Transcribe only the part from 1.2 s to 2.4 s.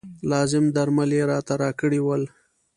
راته راکړي ول.